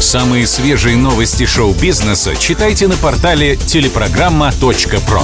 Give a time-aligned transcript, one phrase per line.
[0.00, 5.22] Самые свежие новости шоу-бизнеса читайте на портале телепрограмма.про.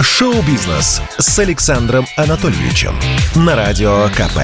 [0.00, 2.98] Шоу-бизнес с Александром Анатольевичем
[3.34, 4.40] на Радио КП.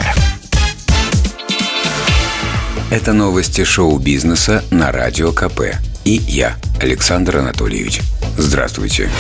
[2.91, 5.77] Это новости шоу-бизнеса на Радио КП.
[6.05, 8.03] И я, Александр Анатольевич.
[8.37, 9.11] Здравствуйте.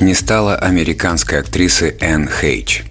[0.00, 2.84] Не стало американской актрисы Энн Хейч.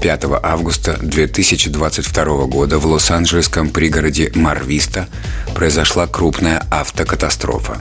[0.00, 5.08] 5 августа 2022 года в Лос-Анджелесском пригороде Марвиста
[5.56, 7.78] произошла крупная автокатастрофа.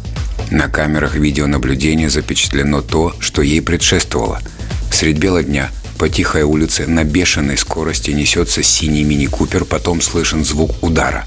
[0.49, 4.40] На камерах видеонаблюдения запечатлено то, что ей предшествовало.
[4.91, 10.71] Средь бела дня по тихой улице на бешеной скорости несется синий мини-купер, потом слышен звук
[10.82, 11.26] удара.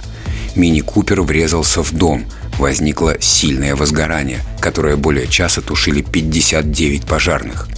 [0.56, 2.26] Мини-купер врезался в дом.
[2.58, 7.68] Возникло сильное возгорание, которое более часа тушили 59 пожарных.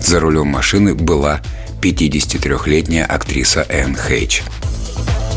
[0.00, 1.40] За рулем машины была
[1.80, 4.42] 53-летняя актриса Энн Хейч.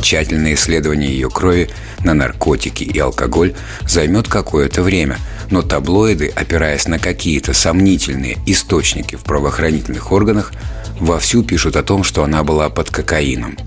[0.02, 1.70] Тщательное исследование ее крови
[2.04, 3.54] на наркотики и алкоголь
[3.88, 5.18] займет какое-то время,
[5.50, 10.54] но таблоиды, опираясь на какие-то сомнительные источники в правоохранительных органах,
[11.00, 13.58] вовсю пишут о том, что она была под кокаином.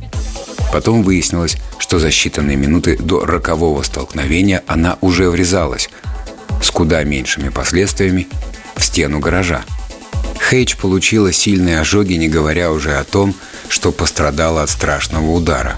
[0.72, 5.91] Потом выяснилось, что за считанные минуты до рокового столкновения она уже врезалась
[6.62, 8.28] с куда меньшими последствиями
[8.77, 9.64] в стену гаража.
[10.48, 13.34] Хейч получила сильные ожоги, не говоря уже о том,
[13.69, 15.77] что пострадала от страшного удара.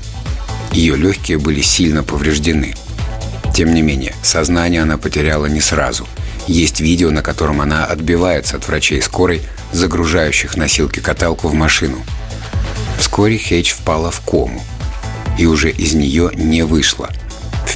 [0.73, 2.75] Ее легкие были сильно повреждены.
[3.55, 6.09] Тем не менее, сознание она потеряла не сразу.
[6.47, 11.99] Есть видео, на котором она отбивается от врачей скорой, загружающих носилки-каталку в машину.
[12.99, 14.63] Вскоре Хейч впала в кому
[15.39, 17.11] и уже из нее не вышла.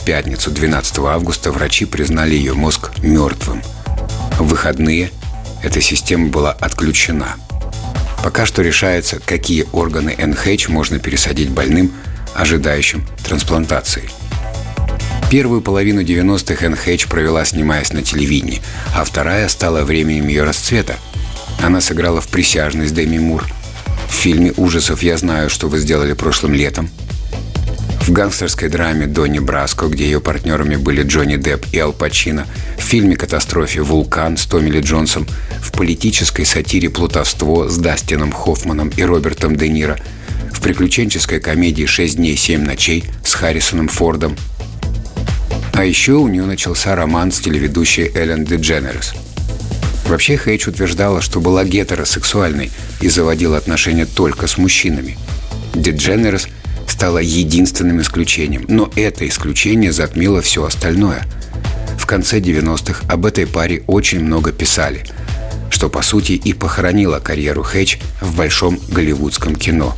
[0.06, 3.60] Пятницу 12 августа врачи признали ее мозг мертвым.
[4.38, 5.10] В выходные
[5.64, 7.34] эта система была отключена.
[8.22, 11.92] Пока что решается, какие органы НХ можно пересадить больным,
[12.36, 14.08] ожидающим трансплантации.
[15.28, 18.62] Первую половину 90-х НХ провела, снимаясь на телевидении,
[18.94, 20.94] а вторая стала временем ее расцвета.
[21.60, 23.44] Она сыграла в «Присяжный» с Дэми Мур.
[24.08, 26.90] В фильме ужасов «Я знаю, что вы сделали прошлым летом»,
[28.06, 32.46] в гангстерской драме «Донни Браско», где ее партнерами были Джонни Депп и Ал Пачино,
[32.78, 33.82] в фильме «Катастрофе.
[33.82, 35.26] Вулкан» с Томми Джонсом,
[35.60, 39.98] в политической сатире «Плутовство» с Дастином Хоффманом и Робертом Де Ниро,
[40.52, 44.36] в приключенческой комедии «Шесть дней, семь ночей» с Харрисоном Фордом.
[45.72, 49.14] А еще у нее начался роман с телеведущей Эллен Дедженерес.
[50.06, 55.18] Вообще Хейч утверждала, что была гетеросексуальной и заводила отношения только с мужчинами.
[55.74, 56.48] Дедженерес
[56.86, 61.24] стало единственным исключением, но это исключение затмило все остальное.
[61.98, 65.04] В конце 90-х об этой паре очень много писали,
[65.70, 69.96] что по сути и похоронило карьеру Хэтч в большом голливудском кино.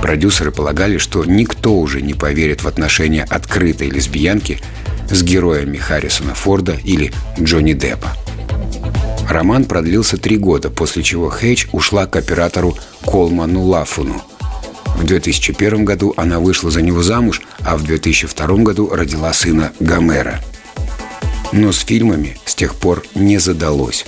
[0.00, 4.60] Продюсеры полагали, что никто уже не поверит в отношения открытой лесбиянки
[5.10, 8.16] с героями Харрисона Форда или Джонни Деппа.
[9.28, 14.22] Роман продлился три года, после чего Хейч ушла к оператору Колману Лафуну–
[14.98, 20.40] в 2001 году она вышла за него замуж, а в 2002 году родила сына Гомера.
[21.52, 24.04] Но с фильмами с тех пор не задалось.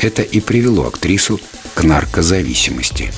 [0.00, 1.40] Это и привело актрису
[1.74, 3.12] к наркозависимости.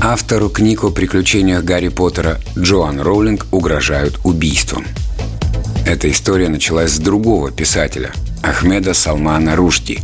[0.00, 4.86] Автору книг о приключениях Гарри Поттера Джоан Роулинг угрожают убийством.
[5.86, 8.12] Эта история началась с другого писателя,
[8.42, 10.00] Ахмеда Салмана Рушди.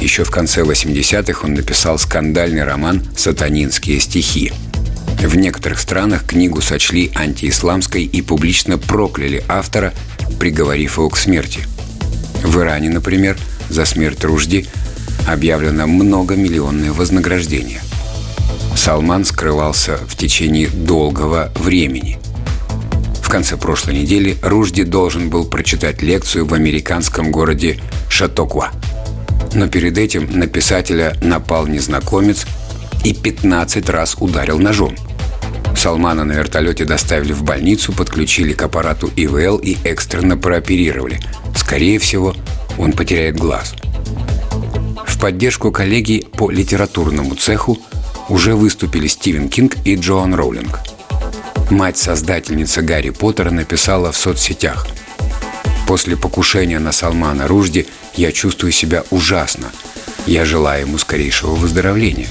[0.00, 4.52] Еще в конце 80-х он написал скандальный роман «Сатанинские стихи»,
[5.26, 9.94] в некоторых странах книгу сочли антиисламской и публично прокляли автора,
[10.40, 11.60] приговорив его к смерти.
[12.42, 13.38] В Иране, например,
[13.68, 14.66] за смерть Ружди
[15.28, 17.80] объявлено многомиллионное вознаграждение.
[18.76, 22.18] Салман скрывался в течение долгого времени.
[23.22, 27.78] В конце прошлой недели Ружди должен был прочитать лекцию в американском городе
[28.08, 28.72] Шатоква.
[29.54, 32.44] Но перед этим на писателя напал незнакомец
[33.04, 34.96] и 15 раз ударил ножом–
[35.82, 41.18] Салмана на вертолете доставили в больницу, подключили к аппарату ИВЛ и экстренно прооперировали.
[41.56, 42.36] Скорее всего,
[42.78, 43.74] он потеряет глаз.
[45.04, 47.80] В поддержку коллеги по литературному цеху
[48.28, 50.78] уже выступили Стивен Кинг и Джоан Роулинг.
[51.68, 54.86] Мать-создательница Гарри Поттера написала в соцсетях
[55.88, 59.72] «После покушения на Салмана Ружди я чувствую себя ужасно.
[60.26, 62.28] Я желаю ему скорейшего выздоровления».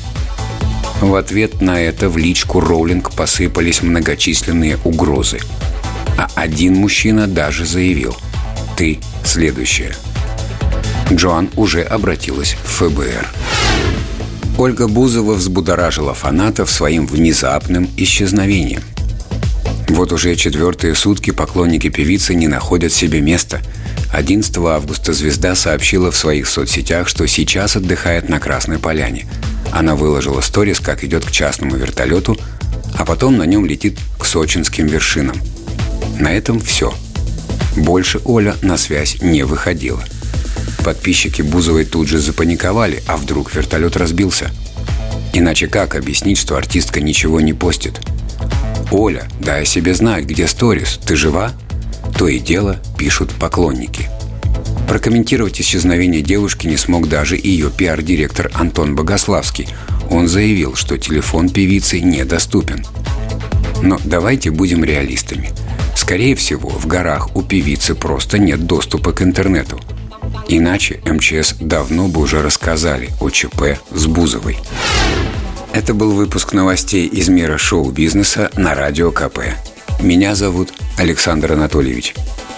[1.02, 5.40] В ответ на это в личку Роулинг посыпались многочисленные угрозы.
[6.16, 8.16] А один мужчина даже заявил
[8.78, 9.96] «Ты следующая».
[11.12, 13.28] Джоан уже обратилась в ФБР.
[14.60, 18.84] Ольга Бузова взбудоражила фанатов своим внезапным исчезновением.
[19.90, 23.60] Вот уже четвертые сутки поклонники певицы не находят себе места.
[24.14, 29.26] 11 августа звезда сообщила в своих соцсетях, что сейчас отдыхает на Красной Поляне.
[29.72, 32.38] Она выложила сторис, как идет к частному вертолету,
[32.94, 35.38] а потом на нем летит к сочинским вершинам.
[36.20, 36.94] На этом все.
[37.78, 40.04] Больше Оля на связь не выходила.
[40.84, 44.52] Подписчики Бузовой тут же запаниковали, а вдруг вертолет разбился.
[45.34, 48.02] Иначе как объяснить, что артистка ничего не постит?
[48.92, 51.54] «Оля, дай себе знать, где сторис, ты жива?»
[52.18, 54.10] То и дело пишут поклонники.
[54.92, 59.70] Прокомментировать исчезновение девушки не смог даже ее пиар-директор Антон Богославский.
[60.10, 62.86] Он заявил, что телефон певицы недоступен.
[63.82, 65.52] Но давайте будем реалистами.
[65.96, 69.80] Скорее всего, в горах у певицы просто нет доступа к интернету.
[70.50, 74.58] Иначе МЧС давно бы уже рассказали о ЧП с Бузовой.
[75.72, 79.40] Это был выпуск новостей из мира шоу-бизнеса на Радио КП.
[80.02, 82.14] Меня зовут Александр Анатольевич.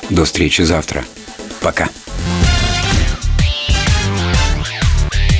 [0.09, 1.05] До встречи завтра.
[1.61, 1.89] Пока.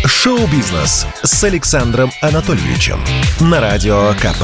[0.06, 3.02] Шоу-бизнес с Александром Анатольевичем
[3.40, 4.44] на Радио КП.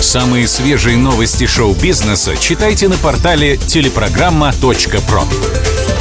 [0.00, 5.93] Самые свежие новости шоу-бизнеса читайте на портале телепрограмма.про.